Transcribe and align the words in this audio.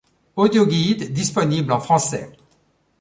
Audioguide 0.35 1.11
disponible 1.13 1.71
en 1.71 1.79
français. 1.79 2.31